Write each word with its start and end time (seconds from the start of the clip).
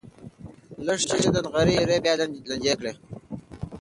لښتې 0.85 1.17
د 1.33 1.37
نغري 1.45 1.73
ایرې 1.77 1.97
بیا 2.03 2.13
لندې 2.19 2.71
کړې. 2.79 2.93